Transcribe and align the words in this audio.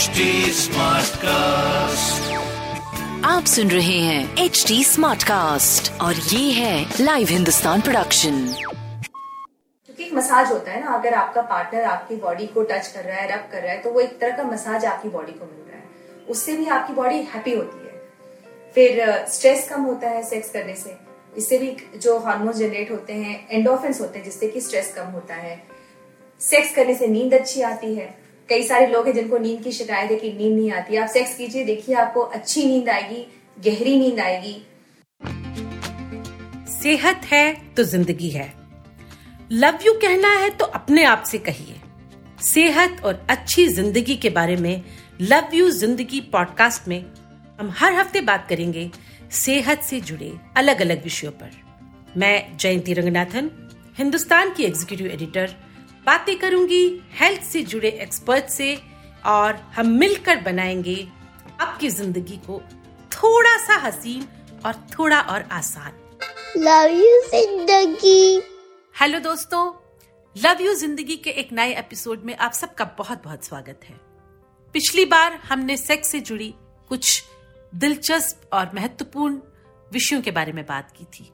HD 0.00 0.24
cast 1.16 2.32
आप 3.24 3.44
सुन 3.44 3.70
रहे 3.70 3.98
हैं 3.98 4.44
एच 4.44 4.64
डी 4.68 4.84
स्मार्ट 4.84 5.22
कास्ट 5.22 6.00
और 6.00 6.14
ये 6.14 6.52
है 6.52 6.94
लाइव 7.00 7.28
हिंदुस्तान 7.28 7.80
प्रोडक्शन 7.80 8.54
क्योंकि 8.56 10.04
एक 10.04 10.14
मसाज 10.14 10.52
होता 10.52 10.72
है 10.72 10.84
ना 10.84 10.90
अगर 10.90 11.14
आपका 11.14 11.42
पार्टनर 11.42 11.84
आपकी 11.84 12.16
बॉडी 12.16 12.46
को 12.46 12.62
टच 12.62 12.86
कर 12.86 13.04
रहा 13.04 13.16
है 13.16 13.34
रब 13.34 13.48
कर 13.52 13.62
रहा 13.62 13.72
है 13.72 13.80
तो 13.82 13.90
वो 13.90 14.00
एक 14.00 14.18
तरह 14.20 14.36
का 14.36 14.42
मसाज 14.42 14.84
आपकी 14.84 15.08
बॉडी 15.08 15.32
को 15.32 15.44
मिल 15.44 15.72
रहा 15.72 15.76
है। 15.76 15.84
उससे 16.30 16.56
भी 16.56 16.66
आपकी 16.66 16.92
बॉडी 16.92 17.16
हैप्पी 17.16 17.54
होती 17.54 17.86
है। 17.86 17.92
फिर 18.74 19.24
स्ट्रेस 19.28 19.68
कम 19.68 19.82
होता 19.82 20.08
है 20.08 20.22
सेक्स 20.22 20.50
करने 20.50 20.74
से। 20.74 20.96
इससे 21.36 21.58
भी 21.58 21.76
जो 21.98 22.18
हार्मोन 22.18 22.52
जनरेट 22.52 22.90
होते 22.90 23.12
हैं 23.12 23.48
एंडोफेंस 23.50 24.00
होते 24.00 24.18
हैं 24.18 24.24
जिससे 24.24 24.48
कि 24.48 24.60
स्ट्रेस 24.60 24.92
कम 24.96 25.02
होता 25.02 25.34
है। 25.34 25.62
सेक्स 26.40 26.74
करने 26.74 26.94
से 26.94 27.06
नींद 27.06 27.34
अच्छी 27.34 27.62
आती 27.62 27.94
है। 27.94 28.19
कई 28.50 28.62
सारे 28.62 28.86
लोग 28.86 29.06
हैं 29.06 29.14
जिनको 29.14 29.38
नींद 29.38 29.62
की 29.64 29.72
शिकायत 29.72 30.10
है 30.10 30.16
कि 30.18 30.32
नींद 30.32 30.56
नहीं 30.56 30.70
आती। 30.72 30.96
आप 30.96 31.08
सेक्स 31.08 31.36
कीजिए, 31.36 31.64
देखिए 31.64 31.94
आपको 31.96 32.20
अच्छी 32.20 32.64
नींद 32.66 32.88
आएगी, 32.88 33.26
गहरी 33.64 33.98
नींद 33.98 34.20
आएगी। 34.20 34.56
सेहत 36.72 37.26
है 37.32 37.52
तो 37.76 37.84
ज़िंदगी 37.84 38.30
है। 38.30 38.52
लव 39.52 39.78
यू 39.86 39.92
कहना 40.02 40.32
है 40.34 40.50
तो 40.50 40.64
अपने 40.64 41.04
आप 41.04 41.22
से 41.26 41.38
कहिए। 41.40 41.76
सेहत 42.44 43.00
और 43.04 43.24
अच्छी 43.30 43.66
ज़िंदगी 43.68 44.16
के 44.16 44.30
बारे 44.30 44.56
में 44.56 44.82
लव 45.22 45.54
यू 45.54 45.70
ज़िंदगी 45.70 46.20
पॉडकास्ट 46.32 46.88
में 46.88 47.04
हम 47.60 47.72
हर 47.78 47.94
हफ़्ते 47.94 48.20
बात 48.22 48.46
करेंगे 48.48 48.90
सेहत 49.36 49.82
से 49.82 50.00
जुड़े 50.02 50.32
अलग 50.56 50.80
अलग 50.80 51.02
विषयों 51.04 51.32
पर। 51.32 51.50
मैं 52.16 52.56
जयंती 52.56 52.92
रंगनाथन, 52.92 53.50
हिंदुस्तान 53.98 54.54
की 54.54 54.64
एग्जीक्यूटिव 54.64 55.06
एडिटर 55.08 55.54
बातें 56.06 56.38
करूँगी 56.38 56.84
हेल्थ 57.12 57.42
से 57.42 57.62
जुड़े 57.62 57.88
एक्सपर्ट 58.02 58.44
से 58.44 58.74
और 59.26 59.56
हम 59.76 59.88
मिलकर 59.98 60.40
बनाएँगे 60.40 60.96
आपकी 61.60 61.88
ज़िंदगी 61.88 62.36
को 62.46 62.60
थोड़ा 63.12 63.56
सा 63.56 63.76
हसीन 63.78 64.26
और 64.66 64.74
थोड़ा 64.92 65.20
और 65.20 65.42
आसान। 65.52 65.92
लव 66.56 66.90
यू 66.90 67.20
ज़िंदगी। 67.30 68.42
हेलो 68.94 69.18
दोस्तों 69.20 69.64
लव 70.36 70.62
यू 70.62 70.74
ज़िंदगी 70.74 71.16
के 71.16 71.30
एक 71.30 71.52
नए 71.52 71.74
एपिसोड 71.78 72.22
में 72.24 72.36
आप 72.36 72.52
सबका 72.52 72.84
बहुत 72.98 73.22
बहुत 73.24 73.44
स्वागत 73.44 73.80
है। 73.84 73.98
पिछली 74.74 75.04
बार 75.04 75.40
हमने 75.44 75.76
सेक्स 75.76 76.08
से 76.08 76.20
जुड़ी 76.20 76.54
कुछ 76.88 77.22
दिलचस्प 77.72 78.50
और 78.52 78.70
महत्वपूर्ण 78.74 79.38
विषयों 79.92 80.20
के 80.22 80.30
बारे 80.30 80.52
में 80.52 80.64
बात 80.66 80.90
की 80.98 81.04
थी। 81.04 81.30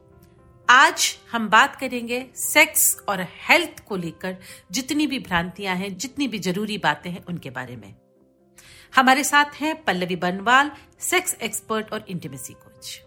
आज 0.68 1.16
हम 1.32 1.48
बात 1.48 1.76
करेंगे 1.76 2.24
सेक्स 2.36 2.96
और 3.08 3.20
हेल्थ 3.48 3.80
को 3.88 3.96
लेकर 3.96 4.36
जितनी 4.70 5.06
भी 5.06 5.18
भ्रांतियाँ 5.18 5.74
हैं 5.76 5.96
जितनी 5.98 6.28
भी 6.28 6.38
ज़रूरी 6.38 6.78
बातें 6.78 7.10
हैं 7.10 7.24
उनके 7.24 7.50
बारे 7.50 7.76
में। 7.76 7.94
हमारे 8.96 9.24
साथ 9.24 9.60
हैं 9.60 9.74
पल्लवी 9.84 10.16
बनवाल 10.16 10.70
सेक्स 11.00 11.34
एक्सपर्ट 11.42 11.92
और 11.92 12.04
इंटीमेसी 12.08 12.52
कोच 12.54 13.00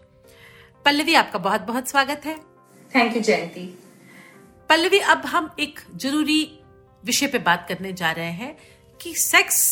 पल्लवी 0.84 1.14
आपका 1.14 1.38
बहुत 1.38 1.60
बहुत 1.60 1.88
स्वागत 1.88 2.26
है। 2.26 2.36
थैंक 2.94 3.16
यू 3.16 3.22
जयंती 3.22 3.66
पल्लवी 4.70 4.98
अब 4.98 5.26
हम 5.26 5.50
एक 5.60 5.80
ज़रूरी 5.96 6.42
विषय 7.04 7.26
पे 7.26 7.38
बात 7.40 7.66
करने 7.68 7.92
जा 7.92 8.12
रहे 8.12 8.30
हैं 8.32 8.56
कि 9.00 9.14
सेक्स 9.18 9.62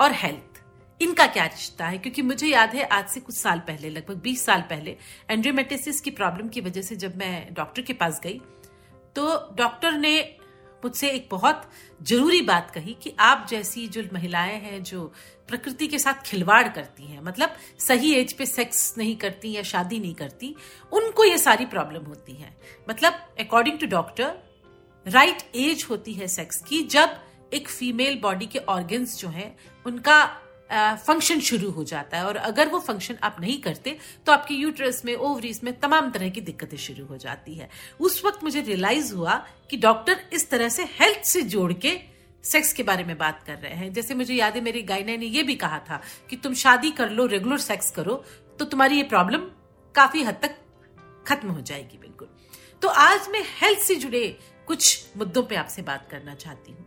और 0.00 0.12
हेल्थ 0.12 0.51
इनका 1.02 1.26
क्या 1.26 1.44
रिश्ता 1.44 1.86
है? 1.86 1.98
क्योंकि 1.98 2.22
मुझे 2.22 2.46
याद 2.46 2.74
है, 2.74 2.84
आज 2.84 3.08
से 3.08 3.20
कुछ 3.20 3.36
साल 3.36 3.58
पहले, 3.58 3.90
लगभग 3.90 4.14
20 4.14 4.44
साल 4.44 4.60
पहले 4.60 4.96
एंड्रोमेटिसिस 5.30 6.00
की 6.00 6.10
प्रॉब्लम 6.10 6.48
की 6.48 6.60
वजह 6.60 6.82
से 6.82 6.96
जब 6.96 7.16
मैं 7.16 7.54
डॉक्टर 7.54 7.82
के 7.82 7.92
पास 7.92 8.20
गई 8.24 8.40
तो 9.16 9.54
डॉक्टर 9.54 9.92
ने 9.92 10.36
मुझसे 10.84 11.10
एक 11.10 11.28
बहुत 11.30 11.70
ज़रूरी 12.02 12.40
बात 12.42 12.70
कही 12.70 12.96
कि 13.02 13.14
आप 13.18 13.46
जैसी 13.50 13.86
जो 13.88 14.02
महिलाएँ 14.12 14.60
हैं, 14.60 14.82
जो 14.82 15.12
प्रकृति 15.48 15.86
के 15.86 15.98
साथ 15.98 16.22
खिलवाड़ 16.22 16.68
करती 16.68 17.04
हैं 17.04 17.20
मतलब 17.20 17.56
सही 17.78 18.12
एज 18.14 18.32
पे 18.32 18.46
सेक्स 18.46 18.94
नहीं 18.98 19.16
करती 19.16 19.52
या 19.52 19.62
शादी 19.62 19.98
नहीं 19.98 20.14
करती, 20.14 20.54
उनको 20.92 21.24
ये 21.24 21.38
सारी 21.38 21.66
प्रॉब्लम 21.66 22.04
होती 22.04 22.32
है। 22.32 22.56
मतलब 22.90 23.12
according 23.40 23.78
to 23.78 23.86
doctor 23.86 24.34
right 25.06 25.42
age 25.56 25.86
होती 25.90 26.12
है 26.12 26.28
सेक्स 26.28 26.62
की, 26.62 26.82
जब 26.82 27.18
एक 27.52 27.68
फीमेल 27.68 28.18
बॉडी 28.20 28.46
के 28.46 28.58
ऑर्गन्स 28.58 29.18
जो 29.18 29.28
हैं, 29.28 29.56
उनका 29.86 30.38
फ़ंक्शन 30.72 31.40
शुरू 31.40 31.70
हो 31.70 31.84
जाता 31.84 32.18
है 32.18 32.24
और 32.26 32.36
अगर 32.38 32.68
वो 32.68 32.78
फ़ंक्शन 32.80 33.16
आप 33.22 33.36
नहीं 33.40 33.60
करते 33.62 33.96
तो 34.26 34.32
आपके 34.32 34.54
यूट्रस 34.54 35.04
में 35.04 35.14
ओवरीज 35.16 35.60
में 35.64 35.72
तमाम 35.80 36.10
तरह 36.10 36.28
की 36.28 36.40
दिक्कतें 36.40 36.76
शुरू 36.78 37.04
हो 37.06 37.16
जाती 37.18 37.54
है। 37.54 37.68
उस 38.00 38.24
वक्त 38.24 38.44
मुझे 38.44 38.60
रियलाइज़ 38.60 39.14
हुआ 39.14 39.34
कि 39.70 39.76
डॉक्टर 39.78 40.20
इस 40.32 40.48
तरह 40.50 40.68
से 40.68 40.84
हेल्थ 41.00 41.24
से 41.24 41.42
जोड़ 41.44 41.72
के 41.74 41.98
सेक्स 42.44 42.72
के 42.72 42.82
बारे 42.82 43.04
में 43.04 43.16
बात 43.18 43.42
कर 43.42 43.56
रहे 43.56 43.74
हैं। 43.74 43.92
जैसे 43.92 44.14
मुझे 44.14 44.34
याद 44.34 44.54
है, 44.54 44.60
मेरी 44.60 44.82
गायना 44.82 45.16
ने 45.16 45.26
यह 45.26 45.42
भी 45.42 45.54
कहा 45.56 45.78
था 45.80 46.00
कि 46.30 46.36
तुम 46.36 46.54
शादी 46.54 46.90
कर 46.92 47.10
लो 47.10 47.26
रेगुलर 47.28 47.58
सेक्स 47.60 47.90
करो 47.90 48.22
तो 48.58 48.64
तुम्हारी 48.64 48.96
ये 48.96 49.02
प्रॉब्लम 49.04 49.46
काफ़ी 49.94 50.22
हद 50.22 50.38
तक 50.42 50.56
खत्म 51.26 51.48
हो 51.48 51.60
जाएगी, 51.60 51.98
बिल्कुल। 51.98 52.28
तो 52.82 52.88
आज 52.88 53.28
मैं 53.30 53.42
हेल्थ 53.60 53.80
से 53.80 53.94
जुड़े 53.96 54.26
कुछ 54.68 55.16
मुद्दों 55.16 55.42
पे 55.42 55.56
आपसे 55.56 55.82
बात 55.82 56.08
करना 56.10 56.34
चाहती 56.34 56.72
हूँ। 56.72 56.86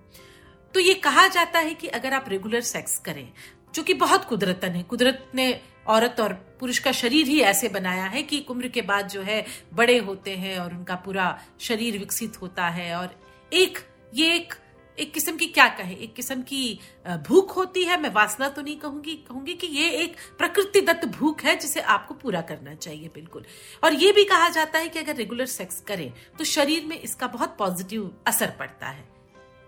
तो 0.73 0.79
ये 0.79 0.93
कहा 0.93 1.27
जाता 1.27 1.59
है 1.59 1.73
कि 1.73 1.87
अगर 1.89 2.13
आप 2.13 2.25
रेगुलर 2.29 2.61
सेक्स 2.63 2.97
करें 2.99 3.27
जो 3.75 3.83
कि 3.83 3.93
बहुत 3.95 4.25
कुदरतन 4.25 4.71
है। 4.71 4.83
कुदरत 4.83 5.31
ने 5.35 5.61
औरत 5.87 6.19
और 6.19 6.33
पुरुष 6.59 6.79
का 6.79 6.91
शरीर 6.93 7.27
ही 7.27 7.39
ऐसे 7.43 7.69
बनाया 7.69 8.05
है 8.05 8.21
कि 8.23 8.45
उम्र 8.49 8.67
के 8.67 8.81
बाद 8.81 9.07
जो 9.07 9.21
है 9.21 9.45
बड़े 9.73 9.97
होते 9.99 10.35
हैं 10.35 10.57
और 10.59 10.73
उनका 10.73 10.95
पूरा 10.95 11.37
शरीर 11.61 11.97
विकसित 11.97 12.41
होता 12.41 12.67
है 12.69 12.93
और 12.95 13.15
एक, 13.51 13.79
ये 14.13 14.35
एक 14.35 14.53
एक 14.97 15.11
किस्म 15.13 15.35
की 15.37 15.45
क्या 15.47 15.67
कहे? 15.69 15.93
एक 15.93 16.13
किस्म 16.15 16.41
की 16.41 16.79
भूख 17.27 17.55
होती 17.57 17.83
है। 17.83 17.99
मैं 18.01 18.09
वासना 18.13 18.47
तो 18.49 18.61
नहीं 18.61 18.75
कहूँगी 18.79 19.15
कहूँगी 19.27 19.53
कि 19.53 19.67
ये 19.67 19.89
एक 19.93 20.15
प्रकृति 20.37 20.81
दत्त 20.81 21.05
भूख 21.07 21.43
है 21.43 21.55
जिसे 21.55 21.81
आपको 21.81 22.13
पूरा 22.13 22.41
करना 22.41 22.75
चाहिए 22.75 23.09
बिल्कुल। 23.15 23.45
और 23.83 23.93
ये 23.93 24.11
भी 24.11 24.23
कहा 24.23 24.47
जाता 24.49 24.79
है 24.79 24.89
कि 24.89 24.99
अगर 24.99 25.15
रेगुलर 25.15 25.45
सेक्स 25.45 25.81
करें 25.81 26.11
तो 26.37 26.43
शरीर 26.45 26.85
में 26.85 26.99
इसका 26.99 27.27
बहुत 27.27 27.55
पॉजिटिव 27.59 28.11
असर 28.27 28.53
पड़ता 28.59 28.87
है। 28.87 29.03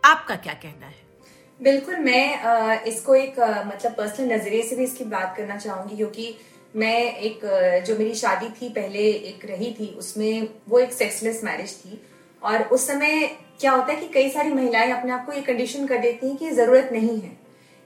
आपका 0.03 0.35
क्या 0.37 0.53
कहना 0.53 0.85
है? 0.85 1.06
बिल्कुल, 1.59 1.95
मैं 1.95 2.83
इसको 2.85 3.15
एक 3.15 3.39
मतलब 3.39 3.93
पर्सनल 3.97 4.33
नज़रिए 4.33 4.63
से 4.63 4.75
भी 4.75 4.83
इसकी 4.83 5.03
बात 5.05 5.33
करना 5.37 5.57
चाहूँगी, 5.57 5.95
क्योंकि 5.95 6.35
मैं 6.75 7.15
एक 7.15 7.39
जो 7.87 7.97
मेरी 7.97 8.13
शादी 8.15 8.49
थी, 8.51 8.69
पहले 8.69 8.99
एक 8.99 9.45
रही 9.45 9.71
थी, 9.79 9.87
उसमें 9.99 10.47
वो 10.69 10.79
एक 10.79 10.93
सेक्सलेस 10.93 11.43
मैरिज 11.43 11.73
थी। 11.75 12.01
और 12.41 12.63
उस 12.63 12.87
समय 12.87 13.25
क्या 13.59 13.71
होता 13.71 13.91
है 13.93 13.99
कि 13.99 14.07
कई 14.13 14.29
सारी 14.29 14.53
महिलाएँ 14.53 14.91
अपने 14.91 15.11
आप 15.11 15.25
को 15.25 15.33
ये 15.33 15.41
कंडीशन 15.41 15.87
कर 15.87 15.97
देती 15.97 16.27
हैं 16.27 16.37
कि 16.37 16.51
ज़रूरत 16.51 16.89
नहीं 16.91 17.19
है। 17.19 17.35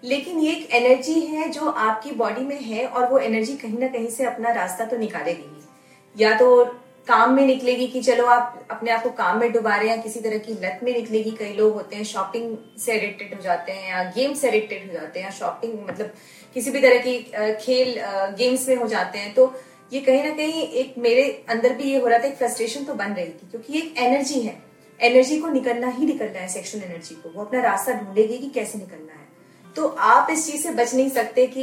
लेकिन 0.03 0.39
ये 0.39 0.51
एक 0.51 0.73
एनर्जी 0.73 1.19
है 1.21 1.47
जो 1.49 1.69
आपकी 1.69 2.11
बॉडी 2.13 2.41
में 2.41 2.59
है 2.61 2.85
और 2.85 3.09
वो 3.09 3.17
एनर्जी 3.19 3.55
कहीं 3.57 3.79
ना 3.79 3.87
कहीं 3.87 4.09
से 4.09 4.25
अपना 4.25 4.51
रास्ता 4.53 4.85
तो 4.85 4.97
निकालेगी 4.97 6.23
या 6.23 6.33
तो 6.37 6.63
काम 7.07 7.33
में 7.33 7.45
निकलेगी 7.45 7.87
कि 7.87 8.01
चलो 8.01 8.25
आप 8.25 8.67
अपने 8.71 8.91
आप 8.91 9.03
को 9.03 9.09
काम 9.11 9.39
में 9.39 9.51
डुबा 9.51 9.75
रहे 9.75 9.89
हैं, 9.89 10.01
किसी 10.01 10.19
तरह 10.19 10.37
की 10.37 10.53
लत 10.55 10.79
में 10.83 10.91
निकलेगी, 10.93 11.31
कई 11.31 11.53
लोग 11.53 11.73
होते 11.73 11.95
हैं 11.95 12.03
शॉपिंग 12.05 12.55
से 12.79 12.93
एडिक्टेड 12.93 13.33
हो 13.35 13.41
जाते 13.41 13.71
हैं 13.71 13.89
या 13.89 14.03
गेम 14.15 14.33
से 14.33 14.47
एडिक्टेड 14.47 14.87
हो 14.87 14.93
जाते 14.93 15.19
हैं 15.19 15.31
शॉपिंग 15.31 15.73
मतलब 15.87 16.13
किसी 16.55 16.71
भी 16.71 16.79
तरह 16.81 16.99
की 16.99 17.17
खेल 17.61 17.95
गेम्स 18.37 18.67
में 18.69 18.75
हो 18.75 18.87
जाते 18.87 19.19
हैं 19.19 19.33
तो 19.33 19.53
ये 19.91 19.99
कहीं 20.01 20.23
ना 20.23 20.29
कहीं 20.35 20.61
एक 20.63 20.93
मेरे 20.99 21.23
अंदर 21.49 21.73
भी 21.75 21.83
ये 21.83 21.99
हो 21.99 22.07
रहा 22.07 22.19
था, 22.19 22.27
एक 22.27 22.35
फ्रस्ट्रेशन 22.35 22.83
तो 22.83 22.93
बन 22.95 23.13
रही 23.13 23.25
थी, 23.25 23.47
क्योंकि 23.51 23.77
एक 23.77 23.97
एनर्जी 23.99 24.39
है। 24.41 24.55
एनर्जी 24.99 25.39
को 25.39 25.47
निकलना 25.49 25.87
ही 25.89 26.05
निकलना 26.05 26.39
है 26.39 26.47
सेक्शुअल 26.49 26.83
एनर्जी 26.83 27.15
को। 27.15 27.29
वो 27.29 27.43
अपना 27.43 27.61
रास्ता 27.61 27.93
ढूंढेगी 27.93 28.37
कि 28.37 28.49
कैसे 28.49 28.79
निकलना 28.79 29.13
है। 29.13 29.73
तो 29.75 29.87
आप 29.87 30.27
इस 30.31 30.45
चीज़ 30.45 30.63
से 30.63 30.71
बच 30.73 30.93
नहीं 30.95 31.09
सकते 31.09 31.45
कि 31.47 31.61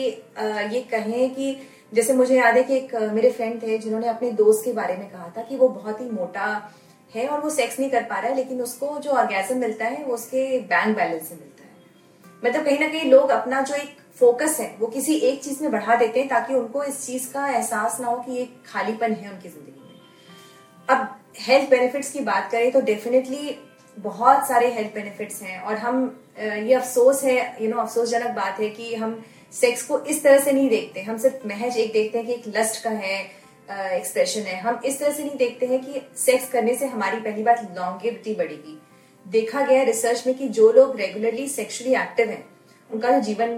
ये 0.74 0.80
कहें 0.90 1.30
कि 1.30 1.56
जैसे 1.92 2.12
मुझे 2.12 2.36
याद 2.36 2.56
है 2.56 2.62
कि 2.64 2.76
एक 2.76 2.94
मेरे 3.12 3.30
फ्रेंड 3.30 3.62
थे 3.62 3.78
जिन्होंने 3.78 4.08
अपने 4.08 4.30
दोस्त 4.34 4.64
के 4.64 4.72
बारे 4.72 4.96
में 4.96 5.08
कहा 5.10 5.32
था 5.36 5.42
कि 5.42 5.56
वो 5.56 5.68
बहुत 5.70 6.00
ही 6.00 6.10
मोटा 6.10 6.46
है 7.12 7.26
और 7.28 7.40
वो 7.40 7.50
सेक्स 7.50 7.78
नहीं 7.80 7.90
कर 7.90 8.02
पा 8.02 8.18
रहा 8.18 8.30
है, 8.30 8.36
लेकिन 8.36 8.60
उसको 8.62 8.98
जो 8.98 9.10
ऑर्गेजम 9.12 9.58
मिलता 9.58 9.84
है, 9.84 10.04
वो 10.04 10.14
उसके 10.14 10.58
बैंक 10.60 10.96
बैलेंस 10.96 11.28
से 11.28 11.34
मिलता 11.34 11.62
है। 11.62 11.68
मतलब 12.42 12.64
कहीं 12.64 12.78
ना 12.80 12.88
कहीं 12.88 13.10
लोग 13.10 13.30
अपना 13.30 13.60
जो 13.62 13.74
एक 13.74 13.96
फोकस 14.16 14.56
है, 14.60 14.74
वो 14.80 14.86
किसी 14.88 15.14
एक 15.14 15.42
चीज़ 15.44 15.62
में 15.62 15.70
बढ़ा 15.72 15.96
देते 15.96 16.20
हैं 16.20 16.28
ताकि 16.28 16.54
उनको 16.54 16.82
इस 16.84 17.04
चीज़ 17.06 17.32
का 17.32 17.46
एहसास 17.48 17.98
ना 18.00 18.06
हो 18.06 18.16
कि 18.18 18.38
एक 18.38 18.62
खालीपन 18.66 19.12
है 19.12 19.30
उनकी 19.30 19.48
ज़िंदगी 19.48 19.80
में। 19.80 19.86
अब 20.88 21.08
हेल्थ 21.40 21.70
बेनिफिट्स 21.70 22.12
की 22.12 22.20
बात 22.22 22.50
करें 22.52 22.70
तो 22.72 22.80
डेफिनेटली 22.82 23.58
बहुत 23.96 24.46
सारे 24.48 24.70
हेल्थ 24.72 24.94
बेनिफिट्स 24.94 25.42
हैं 25.42 25.60
और 25.60 25.76
हम 25.76 26.04
ये 26.38 26.74
अफसोस 26.74 27.22
है 27.24 27.36
यू 27.62 27.68
नो 27.70 27.76
अफसोसजनक 27.76 28.34
बात 28.34 28.60
है 28.60 28.68
कि 28.70 28.94
हम 28.94 29.20
सेक्स 29.52 29.82
को 29.82 29.98
इस 30.00 30.22
तरह 30.22 30.38
से 30.38 30.52
नहीं 30.52 30.68
देखते। 30.70 31.02
हम 31.02 31.18
सिर्फ़ 31.18 31.46
महज 31.48 31.76
एक 31.76 31.92
देखते 31.92 32.18
हैं 32.18 32.26
कि 32.26 32.32
एक 32.32 32.56
लस्ट 32.56 32.82
का 32.84 32.90
है 32.90 33.20
एक्सप्रेशन 33.68 34.40
है। 34.42 34.58
हम 34.60 34.80
इस 34.84 34.98
तरह 35.00 35.12
से 35.12 35.24
नहीं 35.24 35.36
देखते 35.36 35.66
हैं 35.66 35.80
कि 35.84 36.00
सेक्स 36.16 36.48
करने 36.48 36.74
से 36.74 36.86
हमारी 36.86 37.20
पहली 37.20 37.42
बात 37.42 37.62
लॉन्गेविटी 37.76 38.34
बढ़ेगी। 38.34 38.78
देखा 39.26 39.60
गया 39.62 39.82
रिसर्च 39.84 40.26
में 40.26 40.34
कि 40.36 40.48
जो 40.50 40.70
लोग 40.72 40.96
रेगुलरली 40.96 41.48
सेक्सुअली 41.48 41.94
एक्टिव 41.94 42.30
हैं, 42.30 42.44
उनका 42.90 43.10
जो 43.10 43.20
जीवन 43.22 43.50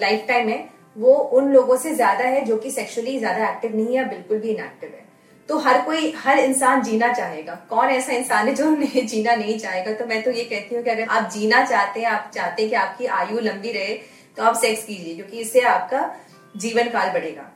लाइफ 0.00 0.24
टाइम 0.28 0.48
है, 0.48 0.58
वो 0.96 1.14
उन 1.14 1.52
लोगों 1.52 1.76
से 1.76 1.94
ज़्यादा 1.94 2.24
है 2.24 2.44
जो 2.44 2.56
कि 2.56 2.70
सेक्सुअली 2.70 3.18
ज़्यादा 3.18 3.48
एक्टिव 3.48 3.76
नहीं 3.76 3.96
है 3.96 4.08
बिल्कुल 4.08 4.38
भी 4.38 4.50
इनएक्टिव 4.50 4.90
है। 4.90 5.04
तो 5.48 5.58
हर 5.58 5.80
कोई, 5.82 6.12
हर 6.16 6.38
इंसान 6.38 6.82
जीना 6.82 7.12
चाहेगा। 7.12 7.54
कौन 7.70 7.88
ऐसा 7.88 8.12
इंसान 8.12 8.48
है 8.48 8.54
जो 8.54 8.70
नहीं 8.70 9.06
जीना 9.06 9.34
नहीं 9.34 9.58
चाहेगा? 9.58 9.92
तो 9.92 10.06
मैं 10.06 10.22
तो 10.22 10.30
ये 10.30 10.44
कहती 10.44 10.74
हूँ 10.74 10.82
कि 10.84 10.90
अगर 10.90 11.08
आप 11.08 11.30
जीना 11.30 11.64
चाहते 11.64 12.00
हैं, 12.00 12.06
आप 12.08 12.30
चाहते 12.34 12.62
हैं 12.62 12.70
कि 12.70 12.76
आपकी 12.76 13.06
आयु 13.06 13.38
लंबी 13.40 13.72
रहे 13.72 13.98
तो 14.36 14.42
आप 14.42 14.56
सेक्स 14.56 14.84
कीजिए 14.84 15.14
क्योंकि 15.14 15.38
इससे 15.38 15.60
आपका 15.66 16.10
जीवन 16.56 16.88
काल 16.90 17.12
बढ़ेगा। 17.12 17.52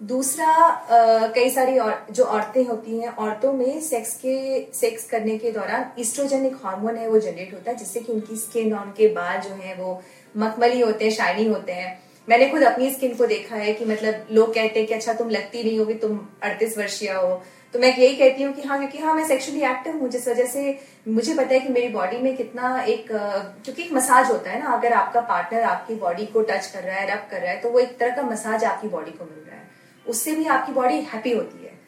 दूसरा 0.00 1.30
कई 1.34 1.50
सारी 1.50 1.78
और, 1.78 2.06
जो 2.10 2.24
औरतें 2.24 2.64
होती 2.66 2.98
हैं 2.98 3.08
औरतों 3.08 3.52
में 3.52 3.80
सेक्स 3.80 4.14
के 4.16 4.36
सेक्स 4.74 5.04
करने 5.04 5.36
के 5.38 5.50
दौरान 5.52 5.90
ईस्ट्रोजन 6.00 6.46
एक 6.46 6.54
हार्मोन 6.64 6.96
है 6.96 7.08
वो 7.08 7.18
जनरेट 7.18 7.52
होता 7.54 7.70
है 7.70 7.76
जिससे 7.76 8.00
कि 8.00 8.12
उनकी 8.12 8.36
स्किन 8.36 8.72
और 8.74 8.86
उनके 8.86 9.08
बाल 9.14 9.40
जो 9.40 9.50
है 9.54 9.74
वो 9.74 10.00
मखमली 10.34 10.80
होते 10.80 11.04
हैं 11.04 11.12
शाइनी 11.12 11.46
होते 11.46 11.72
हैं। 11.72 11.98
मैंने 12.28 12.48
खुद 12.48 12.62
अपनी 12.62 12.90
स्किन 12.90 13.14
को 13.16 13.26
देखा 13.26 13.56
है 13.56 13.72
कि 13.72 13.84
मतलब 13.84 14.26
लोग 14.30 14.54
कहते 14.54 14.78
हैं 14.78 14.86
कि 14.88 14.94
अच्छा 14.94 15.12
तुम 15.12 15.30
लगती 15.30 15.62
नहीं 15.64 15.78
होगी 15.78 15.94
तुम 15.96 16.18
अड़तीस 16.42 16.78
वर्षीय 16.78 17.10
हो। 17.12 17.42
तो 17.74 17.78
मैं 17.78 17.88
यही 17.88 18.16
कहती 18.16 18.42
हूँ 18.42 18.52
कि 18.54 18.62
हाँ 18.62 18.78
क्योंकि 18.78 18.98
हाँ 18.98 19.14
मैं 19.14 19.26
सेक्सुअली 19.26 19.60
एक्टिव 19.62 19.96
हूँ, 19.96 20.08
जिस 20.08 20.26
वजह 20.28 20.46
से 20.46 20.78
मुझे 21.08 21.34
पता 21.34 21.54
है 21.54 21.60
कि 21.60 21.68
मेरी 21.68 21.88
बॉडी 21.88 22.16
में 22.18 22.36
कितना 22.36 22.80
एक 22.82 23.06
क्योंकि 23.10 23.82
एक 23.82 23.92
मसाज 23.92 24.30
होता 24.30 24.50
है 24.50 24.62
ना, 24.62 24.70
अगर 24.70 24.92
आपका 24.92 25.20
पार्टनर 25.20 25.62
आपकी 25.64 25.94
बॉडी 25.96 26.26
को 26.26 26.42
टच 26.42 26.66
कर 26.66 26.82
रहा 26.82 26.96
है 26.96 27.10
रब 27.10 27.26
कर 27.30 27.40
रहा 27.40 27.50
है 27.50 27.60
तो 27.60 27.70
वो 27.70 27.78
एक 27.78 27.96
तरह 27.98 28.16
का 28.16 28.22
मसाज 28.22 28.64
आपकी 28.64 28.88
बॉडी 28.88 29.10
को 29.10 29.24
मिल 29.24 29.44
रहा 29.46 29.56
है। 29.56 29.68
उससे 30.06 30.34
भी 30.34 30.46
आपकी 30.46 30.72
बॉडी 30.72 31.00
हैप्पी 31.04 31.32
होती 31.32 31.64
है। 31.64 31.78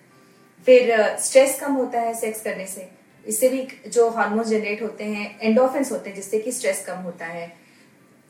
फिर 0.67 1.17
स्ट्रेस 1.19 1.59
कम 1.61 1.73
होता 1.73 2.01
है 2.01 2.15
सेक्स 2.15 2.43
करने 2.43 2.67
से। 2.67 2.89
इससे 3.27 3.49
भी 3.49 3.67
जो 3.89 4.09
हार्मोन 4.11 4.45
जनरेट 4.45 4.83
होते 4.83 5.05
हैं 5.05 5.39
एंडोफेंस 5.41 5.93
होते 5.93 6.11
हैं, 6.11 6.17
जिससे 6.17 6.39
कि 6.39 6.53
स्ट्रेस 6.53 6.85
कम 6.87 6.99
होता 7.01 7.27
है। 7.27 7.53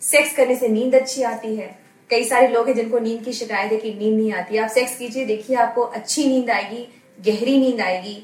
सेक्स 0.02 0.34
करने 0.36 0.56
से 0.56 0.68
नींद 0.68 0.94
अच्छी 0.94 1.22
आती 1.24 1.54
है। 1.56 1.74
कई 2.10 2.24
सारे 2.24 2.48
लोग 2.48 2.66
हैं 2.68 2.74
जिनको 2.74 2.98
नींद 2.98 3.22
की 3.24 3.32
शिकायत 3.32 3.72
है 3.72 3.78
कि 3.78 3.92
नींद 3.94 4.18
नहीं 4.18 4.32
आती। 4.32 4.56
आप 4.56 4.70
सेक्स 4.70 4.96
कीजिए, 4.98 5.24
देखिए 5.24 5.56
आपको 5.58 5.82
अच्छी 5.82 6.28
नींद 6.28 6.50
आएगी। 6.50 6.86
गहरी 7.26 7.58
नींद 7.58 7.80
आएगी। 7.80 8.16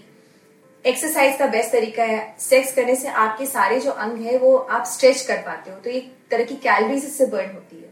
एक्सरसाइज 0.85 1.39
का 1.39 1.47
बेस्ट 1.47 1.73
तरीका 1.73 2.05
है। 2.05 2.37
सेक्स 2.41 2.75
करने 2.75 2.95
से 2.97 3.09
आपके 3.09 3.47
सारे 3.47 3.81
जो 3.81 3.91
अंग 3.91 4.19
है, 4.19 4.39
वो 4.39 4.57
आप 4.57 4.85
स्ट्रेच 4.87 5.21
कर 5.21 5.37
पाते 5.37 5.71
हो। 5.71 5.77
तो 5.77 5.91
एक 5.91 6.13
तरह 6.31 6.45
की 6.45 6.55
कैलोरीज 6.55 7.05
इससे 7.05 7.27
बर्न 7.27 7.51
होती 7.55 7.77
है। 7.77 7.91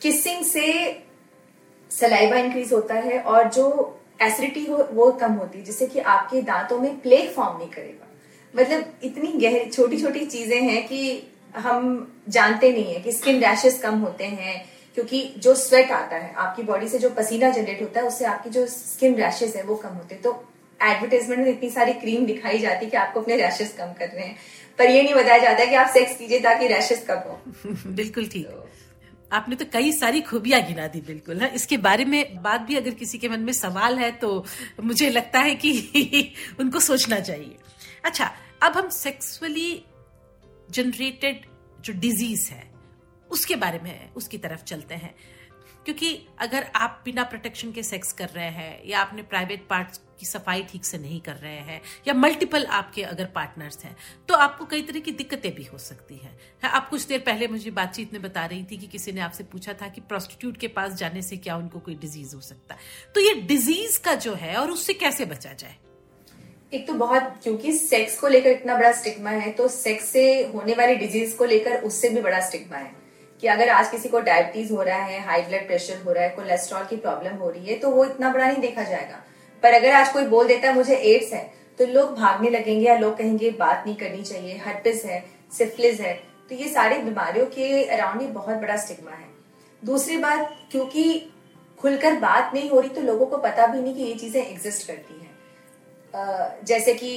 किसिंग 0.00 0.44
से 0.44 1.02
सलाइवा 1.90 2.36
इंक्रीज 2.36 2.72
होता 2.72 2.94
है 2.94 3.20
और 3.20 3.48
जो 3.48 4.00
एसिडिटी 4.22 4.64
हो, 4.66 4.88
वो 4.92 5.10
कम 5.12 5.32
होती 5.32 5.58
है, 5.58 5.64
जिससे 5.64 5.86
कि 5.86 5.98
आपके 5.98 6.42
दांतों 6.42 6.78
में 6.78 7.00
प्लेग 7.00 7.30
फॉर्म 7.30 7.58
नहीं 7.58 7.68
करेगा। 7.68 8.08
मतलब 8.54 8.92
इतनी 9.04 9.32
गहरी 9.32 9.70
छोटी 9.70 10.00
छोटी 10.02 10.26
चीज़ें 10.26 10.60
हैं 10.60 10.86
कि 10.88 11.22
हम 11.56 12.12
जानते 12.28 12.72
नहीं 12.72 12.94
है 12.94 13.00
कि 13.00 13.12
स्किन 13.12 13.40
रैशेस 13.40 13.80
कम 13.82 13.98
होते 13.98 14.24
हैं 14.24 14.73
क्योंकि 14.96 15.22
जो 15.38 15.54
स्वेट 15.54 15.90
आता 15.90 16.16
है 16.16 16.32
आपकी 16.34 16.62
बॉडी 16.62 16.88
से 16.88 16.98
जो 16.98 17.10
पसीना 17.10 17.50
जनरेट 17.50 17.82
होता 17.82 18.00
है 18.00 18.06
उससे 18.06 18.24
आपकी 18.24 18.50
जो 18.50 18.66
स्किन 18.66 19.14
रैशेस 19.14 19.56
है 19.56 19.62
वो 19.62 19.76
कम 19.76 19.88
होते 19.88 20.14
हैं। 20.14 20.22
तो 20.22 20.32
एडवर्टाइजमेंट 20.80 21.40
में 21.40 21.50
इतनी 21.50 21.70
सारी 21.70 21.92
क्रीम 21.92 22.26
दिखाई 22.26 22.58
जाती 22.58 22.84
है 22.84 22.90
कि 22.90 22.96
आपको 22.96 23.20
अपने 23.20 23.36
रैशेस 23.36 23.72
कम 23.72 23.92
कर 23.92 24.08
रहे 24.08 24.26
हैं। 24.26 24.36
पर 24.78 24.90
ये 24.90 25.02
नहीं 25.02 25.14
बताया 25.14 25.38
जाता 25.38 25.64
कि 25.64 25.74
आप 25.74 25.88
सेक्स 25.88 26.16
कीजिए 26.16 26.40
ताकि 26.40 26.66
रैशेस 26.66 27.04
कम 27.10 27.14
हो। 27.14 27.40
बिल्कुल 27.92 28.26
ठीक। 28.26 28.46
आपने 29.32 29.56
तो 29.56 29.64
कई 29.72 29.92
सारी 29.92 30.20
खूबियाँ 30.20 30.60
गिना 30.62 30.86
दी 30.86 31.00
बिल्कुल 31.00 31.40
है। 31.40 31.54
इसके 31.54 31.76
बारे 31.76 32.04
में 32.04 32.42
बात 32.42 32.60
भी 32.60 32.76
अगर 32.76 32.90
किसी 32.90 33.18
के 33.18 33.28
मन 33.28 33.40
में 33.40 33.52
सवाल 33.52 33.98
है 33.98 34.10
तो 34.12 34.44
मुझे 34.82 35.10
लगता 35.10 35.40
है 35.40 35.54
कि 35.54 36.32
उनको 36.60 36.80
सोचना 36.80 37.20
चाहिए। 37.20 37.56
अच्छा 38.04 38.30
अब 38.62 38.76
हम 38.76 38.88
सेक्सुअली 38.88 39.84
जनरेटेड 40.70 41.40
जो 41.80 41.92
डिज़ीज़ 41.92 42.50
है 42.50 42.73
उसके 43.34 43.56
बारे 43.56 43.78
में 43.78 44.12
उसकी 44.12 44.38
तरफ़ 44.38 44.64
चलते 44.64 44.94
हैं। 44.96 45.14
क्योंकि 45.86 46.08
अगर 46.40 46.66
आप 46.74 47.02
बिना 47.04 47.22
प्रोटेक्शन 47.22 47.72
के 47.72 47.82
सेक्स 47.82 48.12
कर 48.12 48.28
रहे 48.28 48.50
हैं 48.50 48.80
या 48.86 49.00
आपने 49.00 49.22
प्राइवेट 49.22 49.66
पार्ट्स 49.70 50.00
की 50.20 50.26
सफ़ाई 50.26 50.62
ठीक 50.62 50.84
से 50.84 50.98
नहीं 50.98 51.20
कर 51.20 51.34
रहे 51.36 51.58
हैं 51.60 51.80
या 52.08 52.14
मल्टीपल 52.14 52.64
आपके 52.72 53.02
अगर 53.02 53.24
पार्टनर्स 53.34 53.84
हैं 53.84 53.94
तो 54.28 54.34
आपको 54.36 54.64
कई 54.64 54.82
तरह 54.82 55.00
की 55.00 55.12
दिक्कतें 55.12 55.50
भी 55.54 55.64
हो 55.64 55.78
सकती 55.78 56.16
हैं। 56.16 56.32
है, 56.62 56.70
आप 56.70 56.88
कुछ 56.88 57.06
देर 57.06 57.20
पहले 57.20 57.48
मुझे 57.48 57.70
बातचीत 57.72 58.12
में 58.12 58.22
बता 58.22 58.46
रही 58.46 58.64
थी 58.64 58.76
कि 58.76 58.86
किसी 58.86 59.12
ने 59.12 59.20
आपसे 59.20 59.44
पूछा 59.44 59.72
था 59.72 59.88
कि 59.88 60.00
प्रोस्टिट्यूट 60.02 60.56
के 60.56 60.68
पास 60.70 60.92
जाने 60.94 61.22
से 61.22 61.36
क्या 61.36 61.56
उनको 61.56 61.78
कोई 61.80 61.94
डिज़ीज़ 61.96 62.34
हो 62.34 62.40
सकता 62.40 62.74
है। 62.74 62.80
तो 63.14 63.20
ये 63.20 63.34
डिज़ीज़ 63.44 64.00
का 64.00 64.14
जो 64.16 64.34
है 64.36 64.56
और 64.56 64.70
उससे 64.70 64.94
कैसे 64.94 65.24
बचा 65.26 65.52
जाए? 65.52 65.76
एक 66.74 66.86
तो 66.86 66.92
बहुत 66.96 67.40
क्योंकि 67.42 67.72
सेक्स 67.78 68.20
को 68.20 68.28
लेकर 68.28 68.50
इतना 68.50 68.74
बड़ा 68.74 68.92
स्टिग्मा 68.94 69.30
है 69.30 69.52
तो 69.52 69.68
सेक्स 69.68 70.08
से 70.08 70.26
होने 70.54 70.74
वाली 70.74 70.94
डिज़ीज़ 70.96 71.36
को 71.36 71.44
लेकर 71.46 71.82
उससे 71.82 72.08
भी 72.08 72.20
बड़ा 72.20 72.40
स्टिग्मा 72.40 72.76
है। 72.76 73.03
कि 73.42 73.46
अगर 73.46 73.68
आज 73.70 73.90
किसी 73.90 74.08
को 74.08 74.20
डायबिटीज़ 74.20 74.72
हो 74.72 74.82
रहा 74.82 75.02
है 75.04 75.20
हाई 75.22 75.42
ब्लड 75.42 75.66
प्रेशर 75.66 76.02
हो 76.04 76.12
रहा 76.12 76.24
है 76.24 76.30
कोलेस्ट्रॉल 76.30 76.84
की 76.84 76.96
प्रॉब्लम 76.98 77.36
हो 77.36 77.50
रही 77.50 77.66
है 77.66 77.78
तो 77.78 77.90
वो 77.90 78.04
इतना 78.04 78.32
बड़ा 78.32 78.46
नहीं 78.46 78.60
देखा 78.60 78.82
जाएगा। 78.84 79.22
पर 79.62 79.74
अगर 79.74 79.92
आज 79.92 80.12
कोई 80.12 80.26
बोल 80.26 80.46
देता 80.48 80.68
है, 80.68 80.74
मुझे 80.74 80.94
एड्स 80.94 81.32
है 81.32 81.52
तो 81.78 81.86
लोग 81.88 82.14
भागने 82.16 82.50
लगेंगे 82.50 82.86
या 82.86 82.96
लोग 82.96 83.16
कहेंगे, 83.18 83.50
बात 83.52 83.84
नहीं 83.86 83.96
करनी 83.96 84.22
चाहिए 84.22 84.56
हर्पिस 84.58 85.04
है 85.04 85.24
सिफलिस 85.52 86.00
है। 86.00 86.14
तो 86.50 86.54
ये 86.54 86.68
सारी 86.68 86.98
बीमारियों 87.00 87.46
के 87.48 87.84
अराउंड 87.86 88.22
ये 88.22 88.28
बहुत 88.30 88.56
बड़ा 88.56 88.76
स्टिग्मा 88.76 89.10
है। 89.12 89.28
दूसरी 89.82 90.16
बात, 90.18 90.56
क्योंकि 90.70 91.30
खुलकर 91.80 92.16
बात 92.20 92.50
नहीं 92.54 92.68
हो 92.70 92.80
रही 92.80 92.90
तो 92.90 93.00
लोगों 93.02 93.26
को 93.26 93.36
पता 93.38 93.66
भी 93.66 93.80
नहीं 93.80 93.94
कि 93.94 94.02
ये 94.02 94.14
चीज़ें 94.14 94.42
एग्जिस्ट 94.42 94.86
करती 94.86 95.14
हैं। 95.14 95.23
जैसे 96.64 96.94
कि 96.94 97.08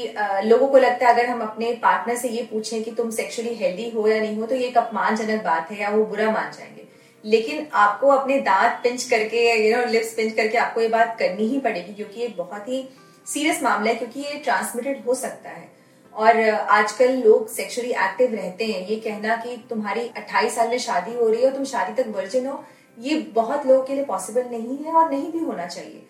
लोगों 0.44 0.68
को 0.68 0.78
लगता 0.78 1.08
है 1.08 1.14
अगर 1.14 1.26
हम 1.26 1.42
अपने 1.42 1.72
पार्टनर 1.74 2.16
से 2.16 2.30
ये 2.30 2.44
पूछें 2.44 2.84
कि 2.84 2.92
तुम 2.92 3.10
सेक्सुअली 3.12 3.54
हेल्दी 3.56 3.90
हो 3.90 4.08
या 4.08 4.20
नहीं 4.20 4.38
हो 4.38 4.46
तो 4.46 4.56
ये 4.56 4.68
एक 4.68 4.78
अपमानजनक 4.78 5.44
बात 5.44 5.72
है 5.72 5.80
या 5.82 5.90
वो 5.90 6.06
बुरा 6.06 6.30
मान 6.32 6.52
जाएँगे। 6.52 6.88
लेकिन 7.24 7.68
आपको 7.76 8.08
अपने 8.10 8.40
दांत 8.42 8.80
पिंच 8.84 9.04
करके 9.04 9.46
यू 9.58 9.78
नो 9.78 9.86
लिप्स 9.86 10.14
पिंच 10.14 10.34
करके 10.36 10.58
आपको 10.58 10.82
ये 10.82 10.88
बात 10.88 11.16
करनी 11.20 11.48
ही 11.48 11.60
पड़ेगी, 11.60 11.94
क्योंकि 11.94 12.22
ये 12.22 12.28
बहुत 12.38 12.68
ही 12.70 12.88
सीरियस 13.28 13.64
मामला 13.64 13.90
है, 13.90 13.96
क्योंकि 13.96 14.20
ये 14.20 14.34
ट्रांसमिटेड 14.40 15.04
हो 15.08 15.14
सकता 15.16 15.50
है। 15.50 15.70
और 16.14 16.40
आजकल 16.50 17.18
लोग 17.18 17.50
सेक्सुअली 17.50 17.90
एक्टिव 17.92 18.34
रहते 18.36 18.66
हैं। 18.66 18.86
ये 18.88 18.96
कहना 18.96 19.36
कि 19.36 19.56
तुम्हारी 19.70 20.10
28 20.18 20.56
साल 20.56 20.70
में 20.70 20.78
शादी 20.80 21.14
हो 21.14 21.30
रही 21.30 21.42
है 21.42 21.50
और 21.50 21.56
तुम 21.56 21.66
शादी 21.66 22.02
तक 22.02 22.10
वर्जिन 22.10 22.48
हो, 22.48 22.64
ये 22.98 23.16
बहुत 23.34 23.68
लोगों 23.68 23.84
के 23.84 23.94
लिए 23.94 24.06
पॉसिबल 24.06 24.46
नहीं 24.52 24.78
है 24.78 24.94
और 24.94 25.10
नहीं 25.12 25.32
भी 25.32 25.40
होना 25.40 25.66
चाहिए। 25.66 26.02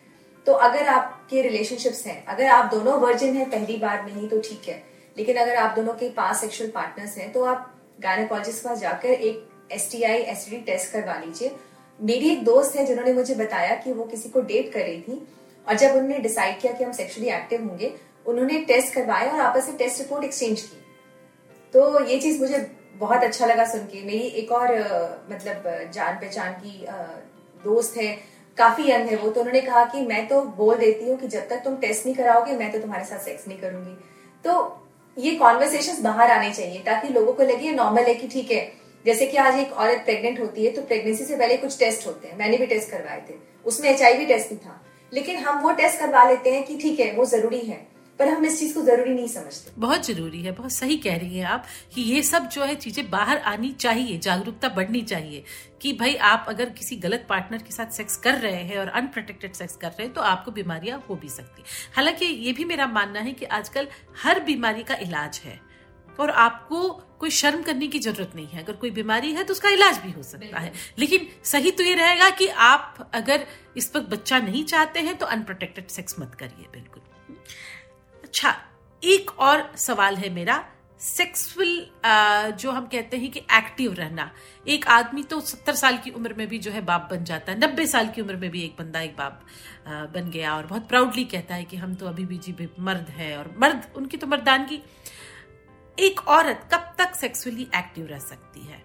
तो 0.48 0.54
अगर 0.54 0.88
आपके 0.88 1.42
रिलेशनशिप्स 1.42 2.06
हैं, 2.08 2.26
अगर 2.26 2.48
आप 2.48 2.72
दोनों 2.72 3.00
वर्जिन 3.00 3.36
हैं, 3.36 3.50
पहली 3.50 3.78
बार 3.78 4.02
में 4.04 4.12
ही 4.14 4.28
तो 4.28 4.40
ठीक 4.42 4.68
है, 4.68 4.82
लेकिन 5.18 5.38
अगर 5.38 5.56
आप 5.56 5.76
दोनों 5.76 5.94
के 5.94 6.10
पास 6.12 6.42
सेक्सुअल 6.42 6.70
पार्टनर्स 6.72 7.18
हैं 7.18 7.32
तो 7.32 7.44
आप 7.46 7.74
गायनेकोलॉजिस्ट 8.00 8.62
के 8.62 8.70
पास 8.70 8.80
जाकर 8.80 9.10
एक 9.10 9.72
S 9.72 9.90
T 9.92 10.04
I 10.04 10.22
S 10.26 10.46
T 10.50 10.58
test 10.64 10.92
करवा 10.92 11.16
लीजिए। 11.16 11.56
मेरी 12.00 12.30
एक 12.30 12.44
दोस्त 12.44 12.76
है 12.76 12.86
जिन्होंने 12.86 13.14
मुझे 13.14 13.36
बताया 13.36 13.76
कि 13.76 13.94
वो 13.94 14.04
किसी 14.06 14.30
को 14.30 14.42
डेट 14.44 14.72
कर 14.74 14.80
रही 14.80 15.02
थी, 15.02 15.28
और 15.68 15.76
जब 15.76 15.92
उन्होंने 15.92 16.20
डिसाइड 16.20 16.60
किया 16.62 16.74
कि 16.74 16.84
हम 16.84 16.92
सेक्सुअली 16.94 17.30
एक्टिव 17.32 17.68
होंगे, 17.68 17.94
उन्होंने 18.26 18.60
टेस्ट 18.64 18.94
करवाया 18.94 19.32
और 19.32 19.40
आपस 19.42 19.68
में 19.68 19.78
टेस्ट 19.78 20.02
रिपोर्ट 20.02 20.24
एक्सचेंज 20.24 20.62
की। 20.62 20.78
तो 21.74 22.06
ये 22.06 22.20
चीज़ 22.20 22.40
मुझे 22.42 22.66
बहुत 22.96 23.24
अच्छा 23.24 23.46
लगा 23.46 23.66
सुन 23.66 23.86
के। 23.86 24.04
मेरी 24.04 24.28
एक 24.42 24.52
और 24.52 24.74
मतलब 25.32 25.92
जान 25.94 26.16
पहचान 26.16 26.54
की 26.56 26.86
दोस्त 27.64 27.98
है 27.98 28.18
काफ़ी 28.58 28.90
यंग 28.92 29.10
है 29.10 29.16
वो 29.16 29.30
तो 29.30 29.40
उन्होंने 29.40 29.62
कहा 29.62 29.84
कि 29.86 30.02
मैं 30.02 30.28
तो 30.28 30.42
बोल 30.58 30.76
देती 30.76 31.10
हूँ 31.10 31.18
कि 31.18 31.28
जब 31.28 31.48
तक 31.50 31.62
तुम 31.64 31.76
टेस्ट 31.76 32.06
नहीं 32.06 32.16
कराओगे, 32.16 32.54
मैं 32.54 32.72
तो 32.72 32.80
तुम्हारे 32.80 33.06
साथ 33.06 33.20
सेक्स 33.20 33.48
नहीं 33.48 33.58
करूँगी। 33.58 33.96
तो 34.46 34.84
ये 35.18 35.32
कॉन्वर्सेशन 35.32 36.02
बाहर 36.04 36.32
आने 36.32 36.54
चाहिए, 36.54 36.80
ताकि 36.80 37.08
लोगों 37.08 37.34
को 37.34 37.44
लगे 37.44 37.72
नॉर्मल 37.72 38.04
है 38.04 38.14
कि 38.16 38.28
ठीक 38.28 38.52
है। 38.52 38.72
जैसे 39.06 39.26
कि 39.26 39.38
आज 39.38 39.60
एक 39.60 39.74
औरत 39.74 40.02
प्रेग्नेंट 40.06 40.40
होती 40.40 40.66
है 40.66 40.72
तो 40.72 40.82
प्रेगनेंसी 40.82 41.26
से 41.26 41.36
पहले 41.36 41.58
कुछ 41.58 41.78
टेस्ट 41.80 42.08
होते 42.08 42.28
हैं। 42.28 42.38
मैंने 42.38 42.58
भी 42.58 42.66
टेस्ट 42.66 42.92
करवाए 42.92 43.22
थे। 43.30 43.34
उसमें 43.66 43.90
एच 43.90 44.02
टेस्ट 44.28 44.50
भी 44.50 44.56
था। 44.56 44.82
लेकिन 45.14 45.38
हम 45.38 45.60
वो 45.60 45.72
टेस्ट 45.72 46.00
करवा 46.00 46.24
लेते 46.30 46.52
हैं 46.52 46.64
कि 46.64 46.78
ठीक 46.78 47.00
है, 47.00 47.12
वो 47.12 47.26
ज़रूरी 47.26 47.60
है। 47.60 47.97
पर 48.20 48.28
हम 48.28 48.46
इस 48.46 48.60
चीज़ 48.60 48.74
को 48.74 48.82
ज़रूरी 48.82 49.14
नहीं 49.14 49.28
समझते। 49.28 49.72
बहुत 49.78 50.06
ज़रूरी 50.06 50.42
है 50.42 50.52
बहुत 50.52 50.72
सही 50.72 50.98
कह 50.98 51.18
रही 51.18 51.38
है 51.38 51.46
आप 51.46 51.66
कि 51.96 52.02
ये 52.04 52.22
सब 52.24 52.48
जो 52.50 52.64
है 52.64 52.76
चीज़ें 52.78 53.10
बाहर 53.10 53.38
आनी 53.48 53.70
चाहिए 53.76 54.18
जागरूकता 54.20 54.70
बढ़नी 54.70 55.02
चाहिए 55.04 55.44
कि 55.82 55.94
भाई 55.94 56.16
आप 56.26 56.46
अगर 56.50 56.70
किसी 56.72 56.96
गलत 56.98 57.26
पार्टनर 57.30 57.58
के 57.58 57.72
साथ 57.72 57.92
सेक्स 57.92 58.18
कर 58.18 58.38
रहे 58.38 58.64
हैं 58.64 58.78
और 58.78 58.88
अनप्रोटेक्टेड 58.96 59.54
सेक्स 59.54 59.76
कर 59.76 59.88
रहे 59.90 60.04
हैं 60.04 60.14
तो 60.14 60.22
आपको 60.24 60.52
बीमारियाँ 60.52 61.04
हो 61.10 61.16
भी 61.16 61.30
सकती 61.30 61.64
हालाँकि 61.96 62.26
ये 62.26 62.54
भी 62.54 62.66
मेरा 62.66 62.88
मानना 62.90 63.20
है 63.20 63.34
कि 63.34 63.46
आजकल 63.58 63.88
हर 64.24 64.40
बीमारी 64.44 64.84
का 64.84 64.96
इलाज 65.02 65.42
है 65.46 65.60
और 66.20 66.30
आपको 66.32 66.88
कोई 67.20 67.30
शर्म 67.32 67.62
करने 67.64 67.88
की 67.88 68.00
ज़रूरत 68.00 68.32
नहीं 68.36 68.48
है। 68.48 68.64
अगर 68.64 68.74
कोई 68.74 68.90
बीमारी 68.92 69.32
है 69.34 69.44
तो 69.44 69.54
उसका 69.54 69.70
इलाज 69.70 69.98
भी 69.98 70.12
हो 70.12 70.24
सकता 70.24 70.60
है। 70.60 70.72
लेकिन 71.00 71.28
सही 71.46 71.72
तो 71.72 71.84
ये 71.84 71.94
रहेगा 71.96 72.30
कि 72.30 72.48
आप 72.48 73.10
अगर 73.14 73.46
इस 73.78 73.92
वक्त 73.96 74.10
बच्चा 74.10 74.40
नहीं 74.40 74.64
चाहते 74.66 75.00
हैं 75.00 75.16
तो 75.18 75.26
अनप्रोटेक्टेड 75.28 75.88
सेक्स 75.90 76.20
मत 76.20 76.36
करिए 76.36 76.66
बिल्कुल। 76.74 77.02
अच्छा 78.28 78.56
एक 79.04 79.30
और 79.40 79.72
सवाल 79.78 80.16
है 80.16 80.30
मेरा 80.30 80.64
सेक्सुअल 81.02 82.56
जो 82.60 82.72
हम 82.72 82.86
कहते 82.86 83.18
हैं 83.18 83.30
कि 83.32 83.40
एक्टिव 83.54 83.94
रहना। 83.94 84.30
एक 84.68 84.88
आदमी 84.88 85.24
तो 85.24 85.40
सत्तर 85.42 85.76
साल 85.76 85.98
की 85.98 86.12
उम्र 86.12 86.34
में 86.34 86.48
भी 86.48 86.60
जो 86.60 86.72
है 86.72 86.82
बाप 86.82 87.08
बन 87.12 87.24
जाता 87.24 87.52
है, 87.52 87.60
नब्बे 87.60 87.86
साल 87.88 88.08
की 88.10 88.22
उम्र 88.22 88.36
में 88.36 88.50
भी 88.50 88.64
एक 88.64 88.76
बंदा, 88.80 89.02
एक 89.02 89.16
बाप 89.18 89.42
बन 90.14 90.30
गया 90.30 90.56
और 90.56 90.66
बहुत 90.66 90.88
प्राउडली 90.90 91.24
कहता 91.26 91.56
है 91.56 91.64
कि 91.64 91.78
हम 91.78 91.94
तो 91.96 92.08
अभी 92.08 92.26
भी 92.26 92.38
जी 92.40 92.70
मर्द 92.80 93.10
है 93.10 93.38
और 93.38 93.54
मर्द, 93.60 93.88
उनकी 93.96 94.18
तो 94.18 94.28
मर्दानगी। 94.28 94.82
एक 95.98 96.28
औरत 96.30 96.70
कब 96.74 96.94
तक 96.98 97.16
सेक्सुअली 97.16 97.68
एक्टिव 97.76 98.08
रह 98.08 98.20
सकती 98.20 98.68
है? 98.68 98.84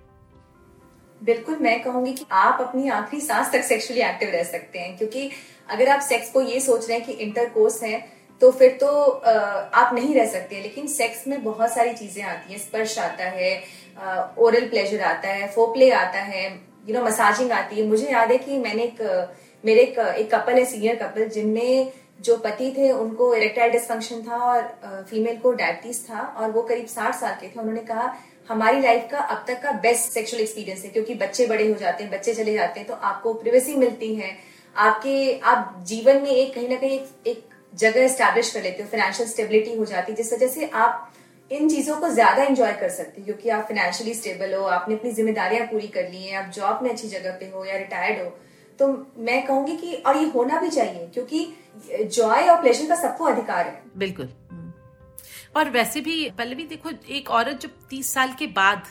बिल्कुल, 1.21 1.57
मैं 1.57 1.83
कहूँगी 1.83 2.13
कि 2.13 2.27
आप 2.33 2.61
अपनी 2.61 2.89
आखिरी 2.91 3.23
सांस 3.23 3.53
तक 3.53 3.65
सेक्सुअली 3.65 4.03
एक्टिव 4.03 4.31
रह 4.31 4.43
सकते 4.45 4.79
हैं, 4.79 4.97
क्योंकि 4.99 5.31
अगर 5.71 5.89
आप 5.89 6.01
सेक्स 6.03 6.31
को 6.33 6.41
ये 6.43 6.61
सोच 6.61 6.89
रहे 6.89 6.99
हैं 6.99 7.07
कि 7.07 7.13
इंटरकोर्स 7.15 7.83
है 7.83 8.22
तो 8.43 8.51
फिर 8.53 8.77
तो 8.81 8.89
आप 8.89 9.95
नहीं 9.95 10.15
रह 10.15 10.27
सकते 10.29 10.61
लेकिन 10.63 10.87
सेक्स 10.89 11.27
में 11.29 11.43
बहुत 11.45 11.73
सारी 11.73 11.93
चीज़ें 11.95 12.23
आती 12.25 12.53
हैं। 12.53 12.61
स्पर्श 12.61 12.99
आता 12.99 13.25
है 13.31 13.55
ओरल 14.39 14.69
प्लेजर 14.69 15.01
आता 15.07 15.29
है 15.31 15.49
फोप्ले 15.55 15.91
आता 15.93 16.21
है 16.31 16.45
यू 16.89 16.95
नो 16.95 17.05
मसाजिंग 17.05 17.53
आती 17.53 17.77
है। 17.77 17.87
मुझे 17.87 18.11
याद 18.11 18.31
है 18.33 18.39
कि 18.39 18.59
मैंने 18.59 18.83
एक 18.85 19.03
मेरे 19.65 19.81
एक, 19.83 19.99
एक 19.99 20.35
कपल 20.35 20.55
है 20.55 20.65
सीनियर 20.67 20.97
कपल 21.03 21.29
जिनमें 21.31 21.93
जो 22.21 22.37
पति 22.39 22.73
थे 22.77 22.91
उनको 22.93 23.35
इरेक्टाइल 23.35 23.73
डिस्फंक्शन 23.73 24.23
था 24.23 24.37
और 24.47 25.05
फीमेल 25.11 25.37
को 25.39 25.53
डायबिटीज़ 25.55 26.01
था 26.05 26.21
और 26.39 26.51
वो 26.51 26.63
करीब 26.63 26.87
साठ 26.89 27.15
साल 27.15 27.35
के 27.41 27.47
थे। 27.47 27.61
उन्होंने 27.61 27.81
कहा 27.87 28.13
हमारी 28.49 28.81
लाइफ 28.81 29.09
का 29.11 29.19
अब 29.19 29.45
तक 29.49 29.63
का 29.63 29.73
बेस्ट 29.83 30.13
सेक्सुअल 30.13 30.43
एक्सपीरियंस 30.43 30.85
है 30.85 30.91
क्योंकि 30.91 31.15
बच्चे 31.17 31.47
बड़े 31.47 31.69
हो 31.69 31.75
जाते 31.77 32.05
हैं 32.05 32.13
बच्चे 32.13 32.35
चले 32.35 32.55
जाते 32.55 32.81
हैं 32.81 32.89
तो 32.89 32.95
आपको 33.05 33.33
प्रिवेसी 33.35 33.75
मिलती 33.77 34.15
है। 34.15 34.37
आपके 34.77 35.39
आप 35.45 35.75
जीवन 35.87 36.23
में 36.23 36.31
एक 36.31 36.55
कहीं 36.55 36.69
ना 36.69 36.77
कहीं 36.77 36.99
एक, 36.99 37.09
एक 37.27 37.45
जगह 37.73 38.09
स्टैब्लिश 38.09 38.52
कर 38.52 38.62
लेते 38.62 38.83
हो 38.83 38.88
फाइनेंशियल 38.88 39.29
स्टेबिलिटी 39.29 39.76
हो 39.76 39.85
जाती 39.87 40.12
है, 40.12 40.17
जिस 40.17 40.33
वजह 40.33 40.49
से 40.49 40.69
आप 40.76 41.12
इन 41.50 41.69
चीज़ों 41.69 41.97
को 41.97 42.09
ज़्यादा 42.11 42.43
एंजॉय 42.43 42.73
कर 42.73 42.88
सकते 42.91 43.21
हो, 43.21 43.25
क्योंकि 43.25 43.49
आप 43.50 43.62
फाइनेंशियली 43.69 44.14
स्टेबल 44.14 44.55
हो, 44.55 44.64
आपने 44.67 44.95
अपनी 44.95 45.12
जिम्मेदारियाँ 45.12 45.67
पूरी 45.67 45.88
कर 45.88 46.09
ली 46.11 46.23
हैं, 46.23 46.37
आप 46.37 46.50
जॉब 46.52 46.83
में 46.83 46.91
अच्छी 46.91 47.09
जगह 47.09 47.37
पे 47.41 47.50
हो 47.50 47.64
या 47.64 47.76
रिटायर्ड 47.79 48.23
हो 48.23 48.31
तो 48.79 48.87
मैं 49.19 49.45
कहूँगी 49.47 49.76
कि, 49.76 49.93
और 49.97 50.17
ये 50.17 50.29
होना 50.31 50.61
भी 50.61 50.69
चाहिए, 50.71 51.07
क्योंकि 51.14 52.07
जॉय 52.07 52.49
और 52.49 52.61
प्लेजर 52.61 52.88
का 52.88 52.95
सबको 52.97 53.25
अधिकार 53.25 53.67
है 53.67 53.83
बिल्कुल। 53.97 54.29
और 55.57 55.71
वैसे 55.71 56.00
भी, 56.00 56.31
पल्लवी, 56.31 56.64
देखो, 56.67 56.91
एक 57.11 57.31
औरत 57.31 57.61
जब 57.61 57.71
तीस 57.91 58.12
साल 58.14 58.33
के 58.38 58.47
बाद 58.49 58.83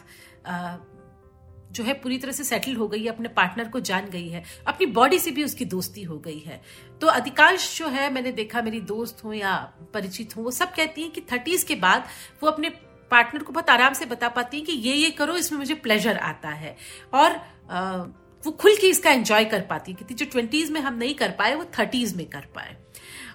जो 1.72 1.84
है 1.84 1.94
पूरी 1.94 2.18
तरह 2.18 2.32
से 2.32 2.44
सेटल 2.44 2.76
हो 2.76 2.88
गई 2.88 3.02
है 3.02 3.08
अपने 3.08 3.30
पार्टनर 3.30 3.68
को 3.68 3.80
जान 3.80 4.10
गई 4.10 4.28
है 4.30 4.44
अपनी 4.68 4.86
बॉडी 4.86 5.20
से 5.20 5.32
भी 5.32 5.44
उसकी 5.44 5.66
दोस्ती 5.66 6.04
हो 6.04 6.18
गई 6.20 6.40
है। 6.40 6.62
तो 7.02 7.08
अधिकांश 7.08 7.78
जो 7.78 7.88
है 7.88 8.14
मैंने 8.14 8.32
देखा 8.32 8.62
मेरी 8.62 8.82
दोस्त 8.82 9.24
हो 9.24 9.34
या 9.34 9.56
परिचित 9.94 10.36
हो 10.38 10.44
वो 10.44 10.52
सब 10.52 10.74
कहती 10.74 11.02
हैं 11.02 11.12
कि 11.12 11.22
थर्टीज 11.22 11.64
के 11.64 11.76
बाद 11.76 12.08
वो 12.44 12.50
अपने 12.50 12.70
पार्टनर 13.12 13.44
को 13.44 13.54
बहुत 13.54 13.70
आराम 13.70 13.94
से 13.94 14.06
बता 14.06 14.30
पाती 14.30 14.58
हैं 14.58 14.66
कि 14.66 14.72
ये 14.72 14.94
ये 14.96 15.10
करो 15.10 15.36
इसमें 15.36 15.60
मुझे 15.60 15.74
प्लेजर 15.74 16.18
आता 16.18 16.50
है। 16.50 16.76
और 17.14 17.32
आ, 17.72 18.04
वो 18.44 18.52
खुल 18.52 18.76
के 18.76 18.88
इसका 18.88 19.12
एंजॉय 19.12 19.46
कर 19.46 19.62
पाती 19.62 19.92
है 19.92 20.06
कि 20.08 20.14
जो 20.14 20.26
ट्वेंटीज 20.26 20.72
में 20.72 20.82
हम 20.82 20.98
नहीं 20.98 21.14
कर 21.16 21.32
पाए 21.32 21.56
वो 21.56 21.66
थर्टीज 21.80 22.16
में 22.16 22.26
कर 22.26 22.46
पाए। 22.56 22.76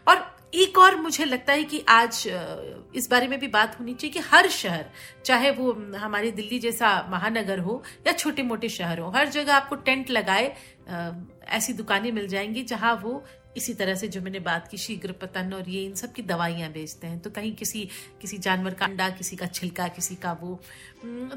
और 0.09 0.36
एक 0.55 0.79
और 0.79 0.97
मुझे 0.97 1.25
लगता 1.25 1.53
है 1.53 1.65
कि 1.65 1.83
आज 1.89 2.23
इस 2.95 3.09
बारे 3.11 3.29
में 3.29 3.39
भी 3.41 3.47
बात 3.49 3.79
होनी 3.81 3.95
चाहिए 3.95 4.13
कि 4.13 4.21
हर 4.29 4.49
शहर, 4.49 4.85
चाहे 5.25 5.51
वो 5.51 5.73
हमारी 5.97 6.31
दिल्ली 6.31 6.59
जैसा 6.59 6.91
महानगर 7.11 7.59
हो 7.59 7.83
या 8.07 8.13
छोटे 8.13 8.43
मोटे 8.43 8.69
शहर 8.69 8.99
हो, 8.99 9.11
हर 9.11 9.29
जगह 9.29 9.55
आपको 9.55 9.77
टेंट 9.77 10.11
लगाए 10.11 10.55
ऐसी 11.49 11.73
दुकानें 11.73 12.11
मिल 12.13 12.29
जाएँगी 12.29 12.63
जहाँ 12.63 12.95
वो 13.03 13.23
इसी 13.57 13.75
तरह 13.75 13.95
से 13.95 14.09
जो 14.09 14.21
मैंने 14.21 14.41
बात 14.41 14.69
की, 14.69 14.77
शीघ्र 14.77 15.13
पतन 15.13 15.53
और 15.53 15.69
ये 15.69 15.85
इन 15.85 15.95
सब 15.95 16.13
की 16.13 16.23
दवाइयाँ 16.23 16.73
बेचते 16.73 17.07
हैं। 17.07 17.19
तो 17.19 17.31
कहीं 17.31 17.55
किसी 17.55 17.89
किसी 18.21 18.39
जानवर 18.39 18.75
का 18.75 18.87
अंडा, 18.87 19.11
किसी 19.11 19.37
का 19.37 19.47
छिलका, 19.47 19.89
किसी 19.89 20.15
का 20.15 20.33
वो। 20.33 20.61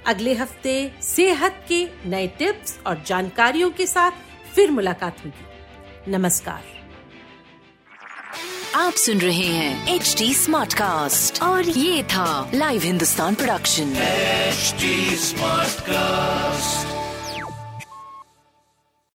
अगले 0.07 0.33
हफ़्ते 0.33 0.91
सेहत 1.01 1.65
के 1.67 2.09
नए 2.09 2.27
टिप्स 2.39 2.79
और 2.87 3.03
जानकारियों 3.05 3.71
के 3.71 3.87
साथ 3.87 4.11
फिर 4.55 4.71
मुलाकात 4.71 5.25
होगी। 5.25 6.11
नमस्कार। 6.11 6.63
आप 8.75 8.93
सुन 8.93 9.21
रहे 9.21 9.37
हैं 9.37 9.95
एच 9.95 10.15
डी 10.17 10.33
स्मार्ट 10.33 10.73
कास्ट 10.73 11.43
और 11.43 11.69
ये 11.69 12.03
था 12.03 12.51
live 12.53 12.81
Hindustan 12.81 13.35
production 13.35 13.93
smart 15.23 15.79
cast 15.79 16.92